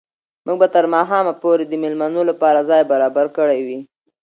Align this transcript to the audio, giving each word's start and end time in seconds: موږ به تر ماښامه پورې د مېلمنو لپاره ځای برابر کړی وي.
موږ 0.45 0.57
به 0.61 0.67
تر 0.75 0.85
ماښامه 0.93 1.33
پورې 1.43 1.63
د 1.67 1.73
مېلمنو 1.83 2.21
لپاره 2.29 2.67
ځای 2.69 2.81
برابر 2.91 3.25
کړی 3.37 3.59
وي. 3.67 3.79